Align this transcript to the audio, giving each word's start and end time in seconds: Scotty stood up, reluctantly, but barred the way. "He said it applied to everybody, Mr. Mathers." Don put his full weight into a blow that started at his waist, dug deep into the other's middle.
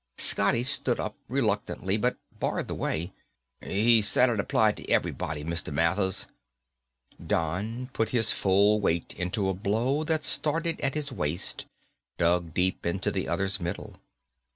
Scotty 0.17 0.63
stood 0.63 0.99
up, 0.99 1.15
reluctantly, 1.29 1.95
but 1.95 2.17
barred 2.39 2.67
the 2.67 2.73
way. 2.73 3.13
"He 3.63 4.01
said 4.01 4.31
it 4.31 4.39
applied 4.39 4.75
to 4.77 4.89
everybody, 4.89 5.43
Mr. 5.43 5.71
Mathers." 5.71 6.25
Don 7.23 7.91
put 7.93 8.09
his 8.09 8.31
full 8.31 8.79
weight 8.81 9.13
into 9.13 9.47
a 9.47 9.53
blow 9.53 10.03
that 10.05 10.23
started 10.23 10.81
at 10.81 10.95
his 10.95 11.11
waist, 11.11 11.67
dug 12.17 12.51
deep 12.55 12.83
into 12.83 13.11
the 13.11 13.27
other's 13.27 13.59
middle. 13.61 13.99